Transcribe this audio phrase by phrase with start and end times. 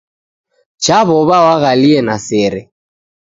[0.83, 2.61] Chaw'ow'a waghalie na sere